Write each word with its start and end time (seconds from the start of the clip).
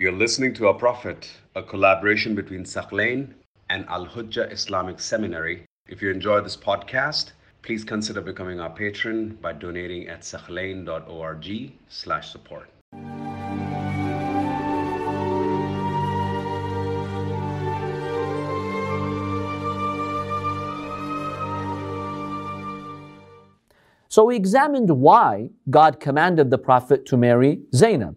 You're 0.00 0.12
listening 0.12 0.54
to 0.54 0.68
Our 0.68 0.74
Prophet, 0.74 1.28
a 1.56 1.62
collaboration 1.64 2.36
between 2.36 2.62
Thaqlain 2.62 3.34
and 3.68 3.84
Al 3.88 4.06
Hujjah 4.06 4.52
Islamic 4.52 5.00
Seminary. 5.00 5.64
If 5.88 6.00
you 6.00 6.12
enjoy 6.12 6.40
this 6.40 6.56
podcast, 6.56 7.32
please 7.62 7.82
consider 7.82 8.20
becoming 8.20 8.60
our 8.60 8.70
patron 8.70 9.36
by 9.42 9.54
donating 9.54 10.06
at 10.06 10.20
thaqlain.org 10.20 11.72
slash 11.88 12.30
support. 12.30 12.70
So 24.08 24.26
we 24.26 24.36
examined 24.36 24.90
why 24.90 25.50
God 25.68 25.98
commanded 25.98 26.50
the 26.50 26.58
Prophet 26.58 27.04
to 27.06 27.16
marry 27.16 27.62
Zainab. 27.74 28.16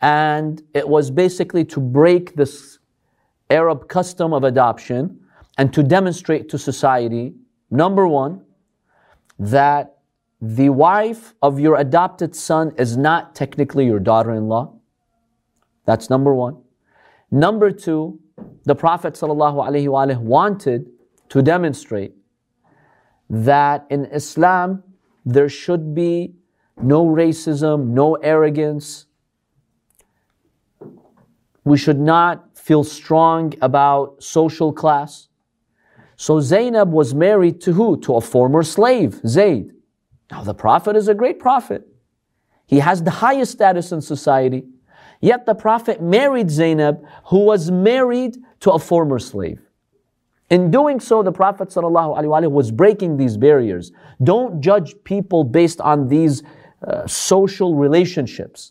And 0.00 0.62
it 0.74 0.88
was 0.88 1.10
basically 1.10 1.64
to 1.66 1.80
break 1.80 2.36
this 2.36 2.78
Arab 3.50 3.88
custom 3.88 4.32
of 4.32 4.44
adoption 4.44 5.20
and 5.58 5.72
to 5.72 5.82
demonstrate 5.82 6.48
to 6.50 6.58
society 6.58 7.34
number 7.70 8.06
one, 8.06 8.42
that 9.38 9.98
the 10.40 10.68
wife 10.68 11.34
of 11.42 11.58
your 11.58 11.76
adopted 11.76 12.34
son 12.34 12.72
is 12.76 12.96
not 12.96 13.34
technically 13.34 13.86
your 13.86 13.98
daughter 13.98 14.32
in 14.32 14.48
law. 14.48 14.74
That's 15.84 16.10
number 16.10 16.34
one. 16.34 16.62
Number 17.30 17.70
two, 17.70 18.20
the 18.64 18.74
Prophet 18.74 19.14
ﷺ 19.14 20.18
wanted 20.20 20.90
to 21.28 21.42
demonstrate 21.42 22.14
that 23.28 23.86
in 23.90 24.04
Islam 24.06 24.82
there 25.24 25.48
should 25.48 25.94
be 25.94 26.34
no 26.80 27.06
racism, 27.06 27.88
no 27.88 28.14
arrogance. 28.16 29.06
We 31.66 31.76
should 31.76 31.98
not 31.98 32.56
feel 32.56 32.84
strong 32.84 33.52
about 33.60 34.22
social 34.22 34.72
class. 34.72 35.26
So 36.14 36.40
Zainab 36.40 36.92
was 36.92 37.12
married 37.12 37.60
to 37.62 37.72
who? 37.72 38.00
To 38.02 38.14
a 38.14 38.20
former 38.20 38.62
slave, 38.62 39.20
Zayd. 39.26 39.72
Now 40.30 40.44
the 40.44 40.54
Prophet 40.54 40.94
is 40.94 41.08
a 41.08 41.14
great 41.14 41.40
prophet. 41.40 41.84
He 42.66 42.78
has 42.78 43.02
the 43.02 43.10
highest 43.10 43.50
status 43.50 43.90
in 43.90 44.00
society. 44.00 44.62
Yet 45.20 45.44
the 45.44 45.56
Prophet 45.56 46.00
married 46.00 46.52
Zainab, 46.52 47.04
who 47.24 47.40
was 47.40 47.68
married 47.68 48.36
to 48.60 48.70
a 48.70 48.78
former 48.78 49.18
slave. 49.18 49.60
In 50.50 50.70
doing 50.70 51.00
so, 51.00 51.24
the 51.24 51.32
Prophet 51.32 51.74
was 51.74 52.70
breaking 52.70 53.16
these 53.16 53.36
barriers. 53.36 53.90
Don't 54.22 54.60
judge 54.60 54.94
people 55.02 55.42
based 55.42 55.80
on 55.80 56.06
these 56.06 56.44
uh, 56.86 57.08
social 57.08 57.74
relationships. 57.74 58.70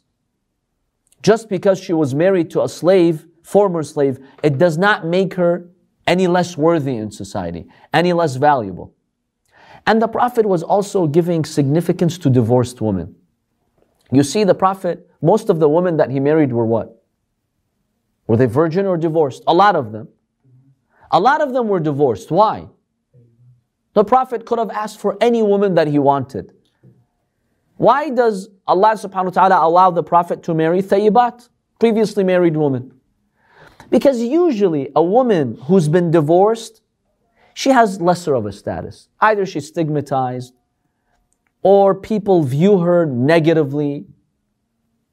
Just 1.26 1.50
because 1.50 1.80
she 1.80 1.92
was 1.92 2.14
married 2.14 2.52
to 2.52 2.62
a 2.62 2.70
slave, 2.70 3.26
former 3.42 3.82
slave, 3.82 4.20
it 4.44 4.60
does 4.60 4.78
not 4.78 5.08
make 5.08 5.34
her 5.34 5.68
any 6.06 6.28
less 6.28 6.56
worthy 6.56 6.98
in 6.98 7.10
society, 7.10 7.66
any 7.92 8.14
less 8.14 8.36
valuable. 8.36 8.94
And 9.88 10.00
the 10.00 10.08
Prophet 10.08 10.46
was 10.46 10.62
also 10.62 11.08
giving 11.08 11.44
significance 11.44 12.20
to 12.20 12.30
divorced 12.30 12.80
women. 12.80 13.16
You 14.12 14.22
see, 14.22 14.44
the 14.44 14.54
Prophet, 14.54 15.10
most 15.20 15.50
of 15.50 15.60
the 15.60 15.68
women 15.68 15.98
that 15.98 16.12
he 16.12 16.20
married 16.20 16.54
were 16.54 16.68
what? 16.68 17.02
Were 18.28 18.38
they 18.38 18.46
virgin 18.46 18.86
or 18.86 18.96
divorced? 18.96 19.42
A 19.48 19.54
lot 19.56 19.76
of 19.76 19.92
them. 19.94 20.10
A 21.10 21.20
lot 21.20 21.42
of 21.42 21.54
them 21.54 21.68
were 21.68 21.80
divorced. 21.80 22.30
Why? 22.30 22.68
The 23.94 24.04
Prophet 24.04 24.46
could 24.46 24.60
have 24.60 24.70
asked 24.70 25.00
for 25.00 25.18
any 25.20 25.42
woman 25.42 25.74
that 25.74 25.88
he 25.88 25.98
wanted. 25.98 26.54
Why 27.78 28.10
does 28.10 28.50
Allah 28.68 28.94
subhanahu 28.94 29.26
wa 29.26 29.48
ta'ala 29.48 29.68
allow 29.68 29.92
the 29.92 30.04
Prophet 30.04 30.44
to 30.44 30.54
marry 30.54 30.82
thayyibat, 30.82 31.50
previously 31.80 32.24
married 32.24 32.56
woman? 32.56 32.94
Because 33.90 34.22
usually 34.22 34.92
a 34.96 35.04
woman 35.04 35.56
who's 35.66 35.88
been 35.88 36.10
divorced, 36.10 36.82
she 37.54 37.70
has 37.70 38.02
lesser 38.02 38.34
of 38.34 38.46
a 38.46 38.52
status. 38.52 39.10
Either 39.20 39.46
she's 39.46 39.68
stigmatized 39.68 40.54
or 41.64 41.96
people 41.96 42.44
view 42.44 42.80
her 42.80 43.06
negatively. 43.06 44.06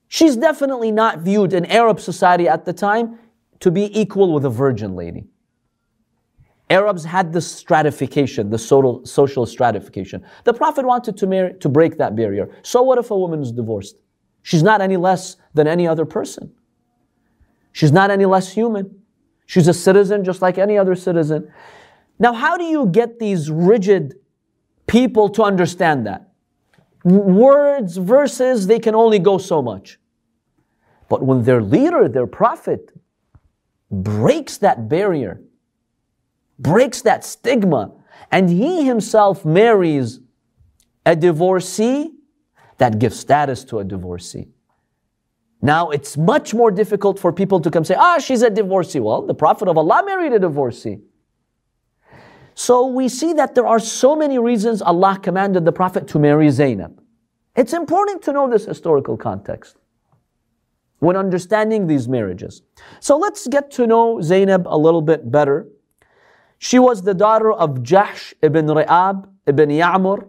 She's 0.09 0.36
definitely 0.36 0.92
not 0.92 1.20
viewed 1.20 1.53
in 1.53 1.65
Arab 1.66 2.00
society 2.00 2.48
at 2.48 2.65
the 2.65 2.72
time 2.72 3.19
to 3.60 3.70
be 3.70 3.98
equal 3.98 4.32
with 4.32 4.44
a 4.44 4.50
virgin 4.50 4.94
lady. 4.94 5.25
Arabs 6.72 7.05
had 7.05 7.33
the 7.33 7.41
stratification, 7.41 8.49
the 8.49 8.59
social, 8.59 9.47
stratification. 9.47 10.25
The 10.44 10.55
Prophet 10.55 10.87
wanted 10.87 11.16
to, 11.19 11.27
marry, 11.27 11.55
to 11.60 11.69
break 11.69 11.99
that 11.99 12.16
barrier. 12.16 12.49
So 12.62 12.83
what 12.83 12.99
if 12.99 13.10
a 13.10 13.19
woman 13.19 13.43
is 13.43 13.53
divorced? 13.53 13.97
She's 14.43 14.62
not 14.62 14.81
any 14.81 14.97
less 14.97 15.37
than 15.55 15.66
any 15.66 15.87
other 15.87 16.06
person. 16.06 16.53
She's 17.72 17.93
not 17.93 18.10
any 18.10 18.25
less 18.25 18.53
human. 18.53 18.87
She's 19.47 19.69
a 19.69 19.75
citizen 19.75 20.25
just 20.25 20.41
like 20.41 20.56
any 20.56 20.78
other 20.78 20.94
citizen. 20.94 21.53
Now, 22.19 22.33
how 22.33 22.56
do 22.56 22.65
you 22.65 22.87
get 22.87 23.19
these 23.19 23.50
rigid 23.50 24.15
people 24.87 25.28
to 25.31 25.43
understand 25.43 26.06
that? 26.06 26.31
Words, 27.04 27.97
verses, 27.99 28.66
they 28.66 28.78
can 28.78 28.94
only 28.94 29.19
go 29.19 29.37
so 29.39 29.60
much. 29.60 29.99
But 31.09 31.22
when 31.22 31.43
their 31.43 31.62
leader, 31.62 32.09
their 32.09 32.27
prophet, 32.27 32.93
breaks 33.91 34.56
that 34.59 34.89
barrier, 34.89 35.43
breaks 36.62 37.02
that 37.02 37.24
stigma, 37.24 37.92
and 38.30 38.48
he 38.48 38.84
himself 38.84 39.44
marries 39.44 40.20
a 41.04 41.16
divorcee, 41.16 42.12
that 42.82 42.98
gives 42.98 43.16
status 43.16 43.62
to 43.62 43.78
a 43.78 43.84
divorcee. 43.84 44.48
Now 45.60 45.90
it's 45.90 46.16
much 46.16 46.52
more 46.52 46.72
difficult 46.72 47.16
for 47.16 47.32
people 47.32 47.60
to 47.60 47.70
come 47.70 47.84
say, 47.84 47.94
ah, 47.96 48.18
she's 48.18 48.42
a 48.42 48.50
divorcee. 48.50 48.98
Well, 48.98 49.22
the 49.22 49.34
Prophet 49.34 49.68
of 49.68 49.78
Allah 49.78 50.02
married 50.04 50.32
a 50.32 50.40
divorcee. 50.40 50.98
So 52.54 52.86
we 52.86 53.08
see 53.08 53.32
that 53.34 53.54
there 53.54 53.66
are 53.66 53.78
so 53.78 54.16
many 54.16 54.38
reasons 54.38 54.82
Allah 54.82 55.18
commanded 55.22 55.64
the 55.64 55.70
Prophet 55.70 56.08
to 56.08 56.18
marry 56.18 56.50
Zainab. 56.50 57.00
It's 57.54 57.72
important 57.72 58.22
to 58.22 58.32
know 58.32 58.50
this 58.50 58.64
historical 58.64 59.16
context 59.16 59.76
when 60.98 61.16
understanding 61.16 61.86
these 61.86 62.08
marriages. 62.08 62.62
So 62.98 63.16
let's 63.16 63.46
get 63.46 63.70
to 63.72 63.86
know 63.86 64.20
Zainab 64.20 64.66
a 64.66 64.76
little 64.76 65.02
bit 65.02 65.30
better. 65.30 65.68
She 66.62 66.78
was 66.78 67.02
the 67.02 67.12
daughter 67.12 67.50
of 67.50 67.78
Jahsh 67.82 68.34
ibn 68.40 68.66
Ri'ab 68.66 69.28
ibn 69.48 69.68
Ya'mur. 69.68 70.28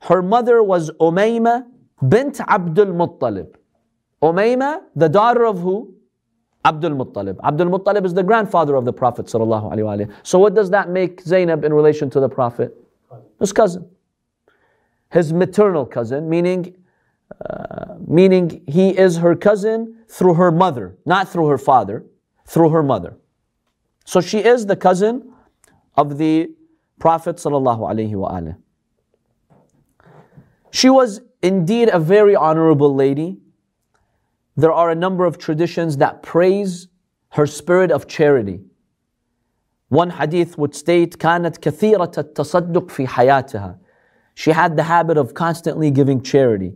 Her 0.00 0.22
mother 0.22 0.62
was 0.62 0.90
Umayma 0.92 1.66
bint 2.08 2.40
Abdul 2.40 2.86
Muttalib. 2.86 3.54
Umayma, 4.22 4.80
the 4.96 5.10
daughter 5.10 5.44
of 5.44 5.58
who? 5.60 5.94
Abdul 6.64 6.92
Muttalib. 6.92 7.36
Abdul 7.44 7.66
Muttalib 7.66 8.06
is 8.06 8.14
the 8.14 8.22
grandfather 8.22 8.74
of 8.74 8.86
the 8.86 8.92
Prophet. 8.94 9.28
So, 9.28 10.38
what 10.38 10.54
does 10.54 10.70
that 10.70 10.88
make 10.88 11.20
Zainab 11.20 11.62
in 11.62 11.74
relation 11.74 12.08
to 12.08 12.18
the 12.18 12.30
Prophet? 12.30 12.74
His 13.38 13.52
cousin. 13.52 13.86
His 15.10 15.30
maternal 15.34 15.84
cousin, 15.84 16.30
meaning, 16.30 16.74
uh, 17.50 17.96
meaning 18.06 18.64
he 18.66 18.96
is 18.96 19.18
her 19.18 19.36
cousin 19.36 19.94
through 20.08 20.34
her 20.34 20.50
mother, 20.50 20.96
not 21.04 21.28
through 21.28 21.48
her 21.48 21.58
father, 21.58 22.06
through 22.46 22.70
her 22.70 22.82
mother. 22.82 23.18
So, 24.05 24.21
she 24.21 24.39
is 24.39 24.65
the 24.65 24.75
cousin 24.75 25.33
of 25.95 26.17
the 26.17 26.51
Prophet. 26.99 27.39
She 30.71 30.89
was 30.89 31.21
indeed 31.41 31.89
a 31.89 31.99
very 31.99 32.35
honorable 32.35 32.95
lady 32.95 33.37
there 34.57 34.73
are 34.73 34.89
a 34.89 34.95
number 34.95 35.23
of 35.25 35.37
traditions 35.37 35.97
that 35.97 36.23
praise 36.23 36.87
her 37.29 37.45
spirit 37.45 37.91
of 37.91 38.07
charity. 38.07 38.61
One 39.89 40.09
hadith 40.09 40.57
would 40.57 40.73
state, 40.75 41.17
كانت 41.19 41.57
كثيرة 41.59 42.17
التصدق 42.17 42.89
في 42.89 43.07
حياتها. 43.07 43.77
She 44.33 44.51
had 44.51 44.75
the 44.75 44.83
habit 44.83 45.17
of 45.17 45.35
constantly 45.35 45.91
giving 45.91 46.21
charity. 46.21 46.73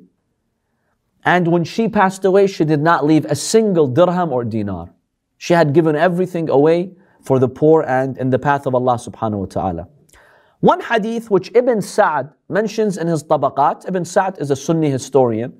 And 1.24 1.48
when 1.48 1.64
she 1.64 1.90
passed 1.90 2.24
away, 2.24 2.46
she 2.46 2.66
did 2.66 2.82
not 2.82 3.04
leave 3.04 3.26
a 3.26 3.36
single 3.36 3.88
dirham 3.88 4.32
or 4.32 4.44
dinar. 4.44 4.94
She 5.40 5.56
had 5.56 5.74
given 5.74 5.96
everything 5.96 6.50
away 6.50 6.92
for 7.26 7.40
the 7.40 7.50
poor 7.50 7.84
and 7.84 8.18
in 8.18 8.30
the 8.30 8.40
path 8.40 8.66
of 8.66 8.76
Allah 8.76 8.96
subhanahu 8.96 9.40
wa 9.40 9.46
ta'ala. 9.46 9.88
One 10.60 10.82
hadith 10.82 11.32
which 11.32 11.52
Ibn 11.56 11.82
Sa'd 11.82 12.30
mentions 12.50 12.98
in 12.98 13.08
his 13.08 13.24
tabaqat, 13.24 13.88
Ibn 13.88 14.06
Sa'd 14.06 14.40
is 14.40 14.52
a 14.52 14.56
Sunni 14.56 14.90
historian, 14.90 15.54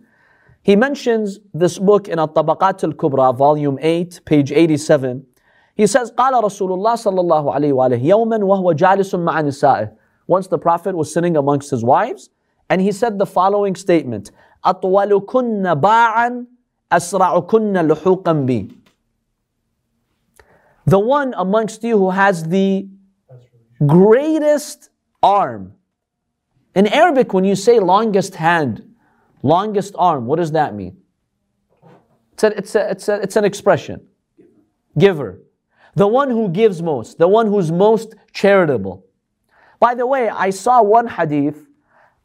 he 0.64 0.76
mentions 0.76 1.40
this 1.54 1.80
book 1.80 2.08
in 2.08 2.20
At-Tabaqat 2.20 2.84
al-Kubra, 2.84 3.36
volume 3.36 3.80
8, 3.82 4.22
page 4.26 4.52
87. 4.52 5.26
He 5.76 5.88
says, 5.88 6.12
قال 6.12 6.34
رسول 6.34 6.72
الله 6.72 6.96
صلى 6.96 7.20
الله 7.20 7.54
عليه 7.54 7.74
وآله 7.74 8.04
يوما 8.04 8.44
وهو 8.44 8.74
جالس 8.74 9.16
مع 9.16 9.42
نسائه. 9.42 9.92
Once 10.28 10.48
the 10.48 10.60
Prophet 10.60 10.96
was 10.96 11.12
sitting 11.12 11.36
amongst 11.36 11.72
his 11.72 11.84
wives, 11.84 12.30
and 12.70 12.80
he 12.80 12.92
said 12.92 13.18
the 13.18 13.26
following 13.26 13.76
statement, 13.76 14.32
أطولكن 14.64 15.82
باعا 15.82 16.46
أسرعكن 16.92 17.88
لحوقا 17.88 18.46
بي. 18.46 18.70
the 20.87 20.99
one 20.99 21.35
amongst 21.37 21.83
you 21.83 21.99
who 21.99 22.11
has 22.11 22.45
the 22.45 22.89
greatest 23.85 24.91
arm. 25.23 25.75
In 26.75 26.87
Arabic, 26.87 27.35
when 27.35 27.45
you 27.45 27.57
say 27.57 27.81
longest 27.81 28.37
hand, 28.37 28.87
Longest 29.47 29.95
arm, 29.97 30.27
what 30.27 30.37
does 30.37 30.51
that 30.53 30.75
mean? 30.75 30.97
It's, 32.33 32.43
a, 32.43 32.59
it's, 32.59 32.75
a, 32.75 32.91
it's, 32.91 33.09
a, 33.09 33.15
it's 33.23 33.37
an 33.37 33.45
expression. 33.45 34.05
Giver. 34.99 35.41
The 35.95 36.09
one 36.09 36.31
who 36.31 36.49
gives 36.49 36.83
most, 36.83 37.19
the 37.19 37.29
one 37.29 37.47
who's 37.47 37.71
most 37.71 38.17
charitable. 38.33 39.05
By 39.79 39.95
the 39.95 40.05
way, 40.05 40.29
I 40.29 40.51
saw 40.51 40.83
one 40.83 41.07
hadith. 41.07 41.65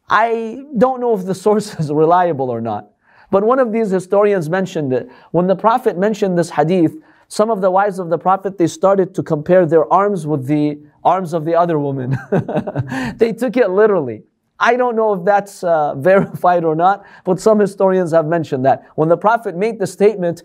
I 0.10 0.64
don't 0.78 1.00
know 1.00 1.16
if 1.16 1.26
the 1.26 1.36
source 1.46 1.80
is 1.80 1.92
reliable 1.92 2.50
or 2.50 2.60
not. 2.60 2.90
But 3.30 3.44
one 3.44 3.60
of 3.60 3.72
these 3.72 3.92
historians 3.92 4.50
mentioned 4.50 4.92
it. 4.92 5.08
When 5.30 5.46
the 5.46 5.56
Prophet 5.56 6.00
mentioned 6.00 6.40
this 6.40 6.50
hadith, 6.50 6.96
some 7.31 7.51
of 7.51 7.61
the 7.61 7.71
wives 7.71 7.99
of 7.99 8.09
the 8.09 8.19
Prophet, 8.19 8.57
they 8.57 8.67
started 8.67 9.15
to 9.15 9.23
compare 9.23 9.67
their 9.67 9.93
arms 9.93 10.27
with 10.27 10.47
the 10.47 10.79
arms 11.05 11.33
of 11.33 11.45
the 11.45 11.55
other 11.55 11.79
woman. 11.79 12.17
they 13.17 13.33
took 13.33 13.57
it 13.57 13.71
literally. 13.71 14.23
I 14.59 14.77
don't 14.77 14.97
know 14.97 15.15
if 15.15 15.25
that's 15.25 15.63
uh, 15.65 15.95
verified 15.97 16.65
or 16.65 16.75
not, 16.75 17.05
but 17.25 17.41
some 17.41 17.59
historians 17.59 18.13
have 18.13 18.27
mentioned 18.27 18.65
that. 18.65 18.87
When 18.95 19.09
the 19.09 19.17
Prophet 19.17 19.57
made 19.57 19.79
the 19.79 19.87
statement, 19.87 20.43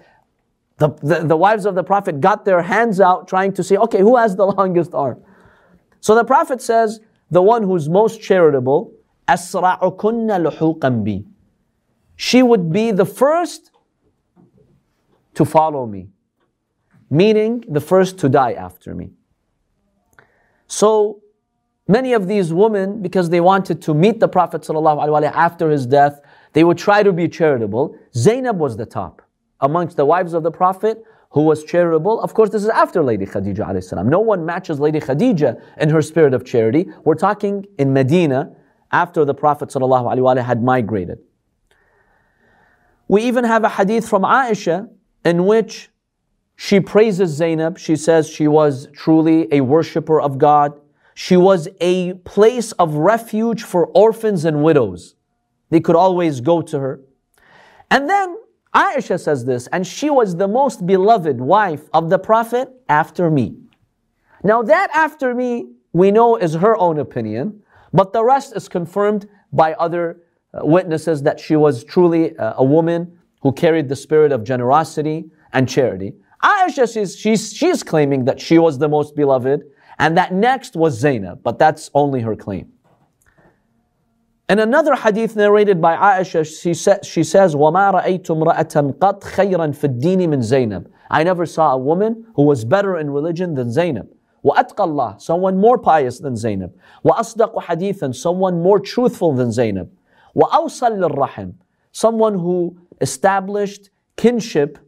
the, 0.78 0.90
the, 1.02 1.28
the, 1.28 1.38
wives 1.38 1.66
of 1.66 1.75
the 1.75 1.84
Prophet 1.84 2.19
got 2.19 2.44
their 2.44 2.62
hands 2.62 3.00
out 3.00 3.28
trying 3.28 3.54
to 3.54 3.63
say, 3.63 3.78
okay, 3.78 4.00
who 4.00 4.18
has 4.18 4.36
the 4.36 4.46
longest 4.46 4.94
arm? 4.94 5.24
So 6.00 6.16
the 6.16 6.25
Prophet 6.25 6.62
says, 6.62 7.00
the 7.30 7.42
one 7.42 7.63
who's 7.63 7.88
most 7.88 8.22
charitable, 8.22 8.92
أَسْرَعُكُنَّ 9.28 10.00
لُحُوقًا 10.00 11.04
بِي 11.06 11.25
She 12.16 12.44
would 12.44 12.72
be 12.72 12.92
the 12.92 13.06
first 13.06 13.72
to 15.36 15.46
follow 15.46 15.86
me, 15.86 16.10
meaning 17.11 17.64
the 17.69 17.81
first 17.81 18.19
to 18.19 18.29
die 18.29 18.53
after 18.53 18.94
me. 18.94 19.11
So 20.67 21.23
many 21.87 22.12
of 22.12 22.26
these 22.26 22.53
women, 22.53 23.03
because 23.03 23.31
they 23.31 23.41
wanted 23.41 23.81
to 23.82 23.94
meet 23.94 24.20
the 24.20 24.29
Prophet 24.29 24.69
after 24.69 25.70
his 25.70 25.87
death, 25.87 26.20
they 26.53 26.64
would 26.64 26.79
try 26.79 27.03
to 27.03 27.12
be 27.12 27.29
charitable. 27.29 27.97
Zainab 28.14 28.58
was 28.58 28.76
the 28.76 28.87
top 28.87 29.23
amongst 29.61 29.97
the 29.97 30.05
wives 30.05 30.32
of 30.32 30.43
the 30.43 30.50
Prophet 30.50 31.05
who 31.31 31.43
was 31.43 31.64
charitable. 31.64 32.20
Of 32.20 32.35
course, 32.35 32.50
this 32.50 32.62
is 32.62 32.69
after 32.69 33.03
Lady 33.03 33.26
Khadija 33.26 34.06
No 34.06 34.20
one 34.20 34.47
matches 34.47 34.81
Lady 34.81 35.00
Khadija 35.00 35.61
in 35.79 35.91
her 35.91 36.02
spirit 36.02 36.35
of 36.35 36.44
charity. 36.44 36.87
We're 37.05 37.14
talking 37.14 37.67
in 37.79 37.93
Medina 37.93 38.52
after 38.91 39.25
the 39.25 39.35
Prophet 39.35 39.73
had 39.73 40.62
migrated. 40.62 41.19
We 43.09 43.23
even 43.23 43.44
have 43.44 43.64
a 43.64 43.69
hadith 43.69 44.09
from 44.09 44.23
Aisha 44.23 44.88
in 45.25 45.47
which 45.47 45.91
she 46.56 46.81
praises 46.81 47.31
Zainab. 47.31 47.79
She 47.79 47.97
says 47.97 48.29
she 48.29 48.49
was 48.49 48.88
truly 48.94 49.47
a 49.53 49.61
worshipper 49.61 50.20
of 50.20 50.38
God. 50.38 50.73
She 51.14 51.37
was 51.37 51.69
a 51.81 52.14
place 52.14 52.73
of 52.73 52.94
refuge 52.94 53.62
for 53.62 53.87
orphans 53.88 54.44
and 54.44 54.62
widows. 54.62 55.14
They 55.70 55.81
could 55.81 55.97
always 55.97 56.41
go 56.41 56.62
to 56.62 56.79
her. 56.79 57.00
And 57.91 58.08
then 58.08 58.37
Aisha 58.75 59.20
says 59.20 59.44
this, 59.44 59.67
and 59.69 59.87
she 59.87 60.11
was 60.11 60.37
the 60.37 60.49
most 60.49 60.87
beloved 60.87 61.41
wife 61.41 61.88
of 61.93 62.11
the 62.11 62.19
Prophet 62.19 62.70
after 62.88 63.31
me. 63.31 63.56
Now, 64.43 64.62
that 64.62 64.91
after 64.94 65.35
me, 65.35 65.73
we 65.93 66.11
know 66.11 66.37
is 66.37 66.55
her 66.55 66.76
own 66.76 66.99
opinion, 66.99 67.62
but 67.93 68.12
the 68.12 68.23
rest 68.23 68.55
is 68.55 68.69
confirmed 68.69 69.29
by 69.52 69.73
other 69.75 70.20
uh, 70.52 70.64
witnesses 70.64 71.23
that 71.23 71.41
she 71.41 71.56
was 71.56 71.85
truly 71.85 72.37
uh, 72.37 72.55
a 72.59 72.64
woman 72.64 73.19
who 73.41 73.52
carried 73.52 73.88
the 73.88 73.97
spirit 73.97 74.32
of 74.32 74.44
generosity 74.44 75.31
and 75.52 75.69
charity. 75.69 76.14
Aisha, 76.46 76.92
she's, 76.92 77.16
she's, 77.16 77.54
she's 77.54 77.84
claiming 77.84 78.25
that 78.25 78.40
she 78.40 78.58
was 78.58 78.80
the 78.80 78.90
most 78.90 79.16
beloved, 79.16 79.62
and 80.00 80.18
that 80.18 80.34
next 80.34 80.75
was 80.75 80.98
Zainab, 80.98 81.44
but 81.44 81.60
that's 81.60 81.92
only 81.94 82.22
her 82.22 82.36
claim. 82.36 82.72
In 84.50 84.60
another 84.60 84.96
hadith 84.96 85.36
narrated 85.36 85.80
by 85.80 85.96
Aisha, 85.96 86.44
she, 86.44 86.74
sa- 86.74 87.02
she 87.04 87.24
says, 87.24 87.56
وَمَا 87.56 88.04
رَأَيْتُ 88.04 88.25
امْرَأَةً 88.25 88.98
قَطْ 88.98 89.22
خَيْرًا 89.22 89.74
فِي 89.74 89.88
الدِّينِ 89.88 90.28
مِنْ 90.28 90.40
زَيْنَبٍ 90.40 90.88
I 91.10 91.24
never 91.24 91.46
saw 91.46 91.74
a 91.74 91.78
woman 91.78 92.25
who 92.36 92.44
was 92.44 92.66
better 92.66 92.98
in 92.98 93.12
religion 93.12 93.56
than 93.56 93.72
Zainab. 93.72 94.10
وَأَتْقَى 94.44 94.75
اللَّهِ 94.75 95.22
Someone 95.22 95.58
more 95.58 95.78
pious 95.78 96.19
than 96.19 96.36
Zainab. 96.36 96.74
وَأَصْدَقُ 97.06 97.63
حَدِيثًا 97.63 98.13
Someone 98.13 98.62
more 98.62 98.80
truthful 98.80 99.34
than 99.34 99.52
Zainab. 99.52 99.90
وَأَوْصَلْ 100.36 101.00
لِلرَّحِمِ 101.00 101.54
Someone 101.94 102.34
who 102.34 102.78
established 103.00 103.90
kinship 104.18 104.80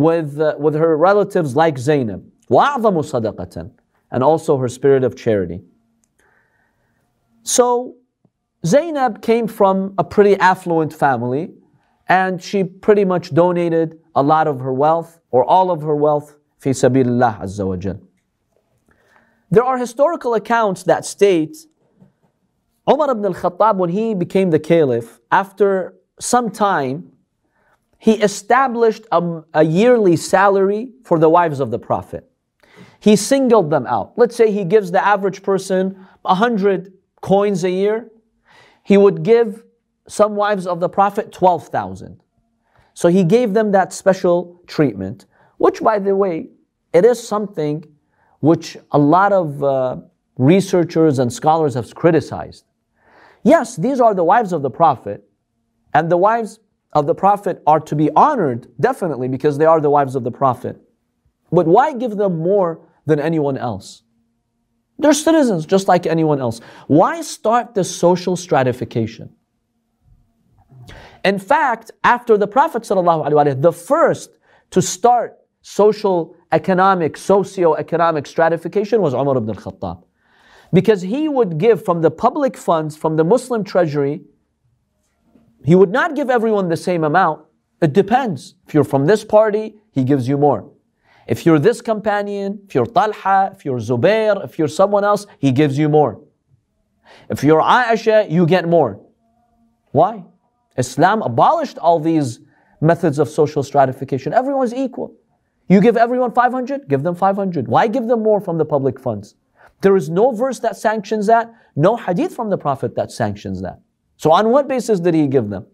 with, 0.00 0.40
uh, 0.40 0.54
with 0.58 0.74
her 0.74 0.96
relatives 0.96 1.56
like 1.56 1.78
Zainab. 1.78 2.24
وَأَعْظَمُ 2.50 2.96
صَدَقَةً 3.02 3.70
And 4.10 4.22
also 4.22 4.56
her 4.58 4.68
spirit 4.68 5.04
of 5.04 5.16
charity. 5.16 5.60
So, 7.42 7.96
Zainab 8.64 9.22
came 9.22 9.46
from 9.46 9.94
a 9.98 10.04
pretty 10.04 10.36
affluent 10.36 10.92
family 10.92 11.54
and 12.08 12.42
she 12.42 12.64
pretty 12.64 13.04
much 13.04 13.32
donated 13.32 14.00
a 14.14 14.22
lot 14.22 14.46
of 14.46 14.60
her 14.60 14.72
wealth 14.72 15.20
or 15.30 15.44
all 15.44 15.70
of 15.70 15.82
her 15.82 15.94
wealth 15.94 16.36
fi 16.58 16.70
sabilillah 16.70 17.40
azza 17.40 17.66
wa 17.66 17.76
jal. 17.76 18.00
There 19.50 19.62
are 19.62 19.78
historical 19.78 20.34
accounts 20.34 20.82
that 20.84 21.04
state 21.04 21.56
Umar 22.90 23.10
ibn 23.10 23.24
al-Khattab 23.24 23.76
when 23.76 23.90
he 23.90 24.14
became 24.14 24.50
the 24.50 24.58
caliph 24.58 25.20
after 25.30 25.94
some 26.20 26.50
time 26.50 27.12
he 28.01 28.13
established 28.13 29.05
a, 29.11 29.43
a 29.53 29.63
yearly 29.63 30.15
salary 30.15 30.91
for 31.03 31.19
the 31.19 31.29
wives 31.29 31.59
of 31.59 31.69
the 31.69 31.79
prophet. 31.79 32.27
He 32.99 33.15
singled 33.15 33.69
them 33.69 33.85
out. 33.87 34.13
Let's 34.17 34.35
say 34.35 34.51
he 34.51 34.63
gives 34.63 34.91
the 34.91 35.05
average 35.05 35.43
person 35.43 36.05
a 36.25 36.35
hundred 36.35 36.93
coins 37.21 37.63
a 37.63 37.69
year 37.69 38.11
he 38.83 38.97
would 38.97 39.23
give 39.23 39.63
some 40.07 40.35
wives 40.35 40.67
of 40.67 40.79
the 40.79 40.89
Prophet 40.89 41.31
12,000. 41.31 42.21
So 42.93 43.09
he 43.09 43.23
gave 43.23 43.53
them 43.53 43.71
that 43.71 43.93
special 43.93 44.61
treatment, 44.67 45.25
which, 45.57 45.81
by 45.81 45.99
the 45.99 46.15
way, 46.15 46.49
it 46.93 47.05
is 47.05 47.25
something 47.25 47.85
which 48.39 48.77
a 48.91 48.97
lot 48.97 49.31
of 49.31 49.63
uh, 49.63 49.97
researchers 50.37 51.19
and 51.19 51.31
scholars 51.31 51.75
have 51.75 51.93
criticized. 51.95 52.65
Yes, 53.43 53.75
these 53.75 53.99
are 53.99 54.13
the 54.13 54.23
wives 54.23 54.51
of 54.51 54.61
the 54.61 54.69
Prophet, 54.69 55.23
and 55.93 56.11
the 56.11 56.17
wives 56.17 56.59
of 56.93 57.07
the 57.07 57.15
Prophet 57.15 57.61
are 57.65 57.79
to 57.79 57.95
be 57.95 58.09
honored, 58.11 58.67
definitely, 58.79 59.27
because 59.27 59.57
they 59.57 59.65
are 59.65 59.79
the 59.79 59.89
wives 59.89 60.15
of 60.15 60.23
the 60.23 60.31
Prophet. 60.31 60.81
But 61.51 61.67
why 61.67 61.93
give 61.93 62.17
them 62.17 62.39
more 62.39 62.87
than 63.05 63.19
anyone 63.19 63.57
else? 63.57 64.03
They're 64.99 65.13
citizens 65.13 65.65
just 65.65 65.87
like 65.87 66.05
anyone 66.05 66.39
else. 66.39 66.61
Why 66.87 67.21
start 67.21 67.73
this 67.73 67.93
social 67.95 68.35
stratification? 68.35 69.35
In 71.23 71.39
fact, 71.39 71.91
after 72.03 72.37
the 72.37 72.47
Prophet 72.47 72.83
the 72.83 73.73
first 73.73 74.31
to 74.71 74.81
start 74.81 75.37
social, 75.61 76.35
economic, 76.51 77.17
socio-economic 77.17 78.25
stratification 78.25 79.01
was 79.01 79.13
Umar 79.13 79.37
ibn 79.37 79.49
al-Khattab. 79.49 80.03
Because 80.73 81.01
he 81.01 81.27
would 81.29 81.57
give 81.57 81.83
from 81.83 82.01
the 82.01 82.11
public 82.11 82.57
funds, 82.57 82.95
from 82.95 83.17
the 83.17 83.23
Muslim 83.23 83.63
treasury, 83.63 84.21
he 85.63 85.75
would 85.75 85.91
not 85.91 86.15
give 86.15 86.29
everyone 86.29 86.69
the 86.69 86.77
same 86.77 87.03
amount. 87.03 87.45
It 87.81 87.93
depends. 87.93 88.55
If 88.67 88.73
you're 88.73 88.83
from 88.83 89.05
this 89.05 89.23
party, 89.23 89.75
he 89.91 90.03
gives 90.03 90.27
you 90.27 90.37
more. 90.37 90.71
If 91.27 91.45
you're 91.45 91.59
this 91.59 91.81
companion, 91.81 92.61
if 92.67 92.75
you're 92.75 92.85
Talha, 92.85 93.51
if 93.53 93.63
you're 93.65 93.79
Zubair, 93.79 94.43
if 94.43 94.57
you're 94.59 94.67
someone 94.67 95.03
else, 95.03 95.25
he 95.39 95.51
gives 95.51 95.77
you 95.77 95.89
more. 95.89 96.21
If 97.29 97.43
you're 97.43 97.61
Aisha, 97.61 98.29
you 98.29 98.45
get 98.45 98.67
more. 98.67 98.99
Why? 99.91 100.25
Islam 100.77 101.21
abolished 101.21 101.77
all 101.77 101.99
these 101.99 102.39
methods 102.79 103.19
of 103.19 103.29
social 103.29 103.63
stratification. 103.63 104.33
Everyone's 104.33 104.73
equal. 104.73 105.15
You 105.67 105.79
give 105.79 105.95
everyone 105.95 106.31
500, 106.31 106.87
give 106.89 107.03
them 107.03 107.15
500. 107.15 107.67
Why 107.67 107.87
give 107.87 108.07
them 108.07 108.23
more 108.23 108.41
from 108.41 108.57
the 108.57 108.65
public 108.65 108.99
funds? 108.99 109.35
There 109.81 109.95
is 109.95 110.09
no 110.09 110.31
verse 110.31 110.59
that 110.59 110.75
sanctions 110.77 111.27
that, 111.27 111.53
no 111.75 111.95
hadith 111.95 112.35
from 112.35 112.49
the 112.49 112.57
Prophet 112.57 112.95
that 112.95 113.11
sanctions 113.11 113.61
that. 113.61 113.79
So, 114.21 114.31
on 114.31 114.49
what 114.49 114.67
basis 114.67 114.99
did 114.99 115.13
he 115.13 115.27
give 115.27 115.49
them? 115.49 115.65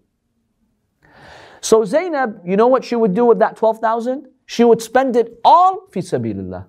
So, 1.61 1.83
Zainab, 1.83 2.41
you 2.45 2.55
know 2.55 2.67
what 2.67 2.83
she 2.83 2.95
would 2.95 3.13
do 3.13 3.25
with 3.25 3.39
that 3.39 3.57
12,000? 3.57 4.27
she 4.47 4.63
would 4.63 4.81
spend 4.81 5.15
it 5.15 5.39
all 5.45 5.87
fi 5.91 5.99
sabilillah. 5.99 6.65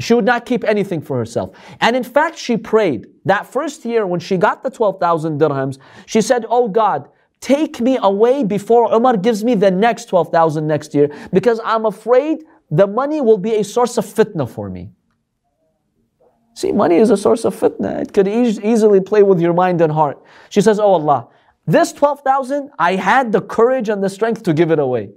She 0.00 0.14
would 0.14 0.24
not 0.24 0.44
keep 0.44 0.64
anything 0.64 1.00
for 1.00 1.16
herself. 1.16 1.56
And 1.80 1.94
in 1.94 2.02
fact, 2.02 2.36
she 2.36 2.56
prayed 2.56 3.06
that 3.24 3.46
first 3.46 3.84
year 3.84 4.04
when 4.04 4.20
she 4.20 4.36
got 4.36 4.64
the 4.64 4.70
12,000 4.70 5.40
dirhams, 5.40 5.78
she 6.06 6.20
said, 6.20 6.44
Oh 6.48 6.68
God, 6.68 7.08
take 7.40 7.80
me 7.80 7.98
away 8.02 8.42
before 8.42 8.92
Umar 8.92 9.16
gives 9.16 9.44
me 9.44 9.54
the 9.54 9.70
next 9.70 10.06
12,000 10.06 10.66
next 10.66 10.92
year 10.92 11.08
because 11.32 11.60
I'm 11.64 11.86
afraid 11.86 12.44
the 12.70 12.86
money 12.86 13.20
will 13.20 13.38
be 13.38 13.54
a 13.56 13.64
source 13.64 13.96
of 13.96 14.04
fitna 14.04 14.48
for 14.48 14.68
me. 14.68 14.90
See, 16.54 16.72
money 16.72 16.96
is 16.96 17.10
a 17.10 17.16
source 17.16 17.44
of 17.44 17.58
fitna. 17.58 18.02
It 18.02 18.12
could 18.12 18.28
e- 18.28 18.58
easily 18.62 19.00
play 19.00 19.22
with 19.22 19.40
your 19.40 19.54
mind 19.54 19.80
and 19.80 19.92
heart. 19.92 20.22
She 20.50 20.60
says, 20.60 20.78
Oh 20.78 20.92
Allah, 20.92 21.28
this 21.66 21.92
12,000, 21.92 22.70
I 22.78 22.96
had 22.96 23.32
the 23.32 23.40
courage 23.40 23.88
and 23.88 24.02
the 24.02 24.08
strength 24.08 24.42
to 24.44 24.52
give 24.52 24.70
it 24.70 24.78
away. 24.78 25.10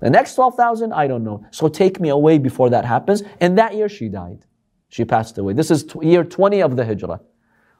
The 0.00 0.10
next 0.10 0.34
12,000, 0.34 0.92
I 0.92 1.06
don't 1.06 1.22
know. 1.22 1.44
So 1.50 1.68
take 1.68 2.00
me 2.00 2.08
away 2.08 2.38
before 2.38 2.70
that 2.70 2.84
happens. 2.84 3.22
And 3.40 3.56
that 3.58 3.74
year 3.74 3.88
she 3.88 4.08
died. 4.08 4.44
She 4.88 5.04
passed 5.04 5.38
away. 5.38 5.52
This 5.52 5.70
is 5.70 5.84
t- 5.84 5.98
year 6.02 6.24
20 6.24 6.62
of 6.62 6.76
the 6.76 6.84
Hijrah 6.84 7.20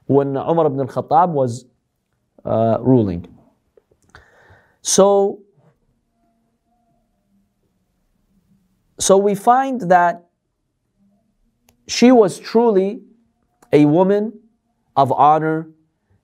when 0.06 0.36
Umar 0.36 0.66
ibn 0.66 0.80
al-Khattab 0.80 1.30
was 1.30 1.64
uh, 2.44 2.78
ruling. 2.80 3.26
So 4.82 5.40
So 9.00 9.16
we 9.16 9.34
find 9.34 9.80
that 9.90 10.26
she 11.90 12.12
was 12.12 12.38
truly 12.38 13.02
a 13.72 13.84
woman 13.84 14.32
of 14.96 15.10
honor, 15.12 15.70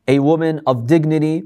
a 0.06 0.20
woman 0.20 0.60
of 0.66 0.86
dignity, 0.86 1.44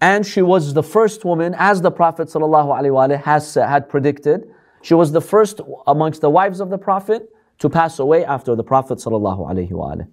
and 0.00 0.24
she 0.24 0.42
was 0.42 0.72
the 0.74 0.82
first 0.82 1.24
woman, 1.24 1.54
as 1.58 1.82
the 1.82 1.90
Prophet 1.90 2.28
ﷺ 2.28 3.22
has 3.22 3.54
had 3.54 3.88
predicted. 3.88 4.48
She 4.82 4.94
was 4.94 5.12
the 5.12 5.20
first 5.20 5.60
amongst 5.86 6.20
the 6.20 6.30
wives 6.30 6.60
of 6.60 6.70
the 6.70 6.78
Prophet 6.78 7.28
to 7.58 7.68
pass 7.68 7.98
away 7.98 8.24
after 8.24 8.54
the 8.54 8.62
Prophet 8.64 8.98
ﷺ. 8.98 10.08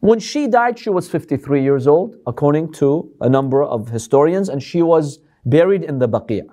When 0.00 0.18
she 0.18 0.46
died, 0.46 0.78
she 0.78 0.90
was 0.90 1.08
53 1.08 1.62
years 1.62 1.86
old, 1.86 2.16
according 2.26 2.72
to 2.74 3.12
a 3.20 3.28
number 3.28 3.62
of 3.62 3.88
historians, 3.88 4.48
and 4.48 4.62
she 4.62 4.82
was 4.82 5.20
buried 5.44 5.84
in 5.84 5.98
the 5.98 6.08
Baqi'. 6.08 6.48